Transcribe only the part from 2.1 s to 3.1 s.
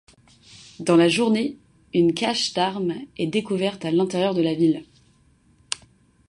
cache d'armes